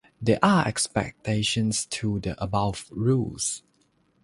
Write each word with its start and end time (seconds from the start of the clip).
There 0.19 0.39
are 0.41 0.67
exceptions 0.67 1.85
to 1.85 2.19
the 2.19 2.43
above 2.43 2.87
rules. 2.89 3.61